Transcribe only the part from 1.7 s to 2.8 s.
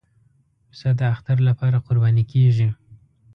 قرباني کېږي.